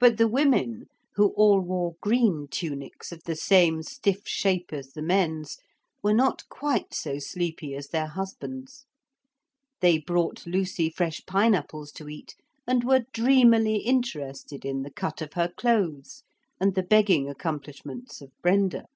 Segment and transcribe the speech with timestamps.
[0.00, 5.02] But the women who all wore green tunics of the same stiff shape as the
[5.02, 5.56] men's
[6.02, 8.86] were not quite so sleepy as their husbands.
[9.78, 12.34] They brought Lucy fresh pine apples to eat,
[12.66, 16.24] and were dreamily interested in the cut of her clothes
[16.60, 18.86] and the begging accomplishments of Brenda.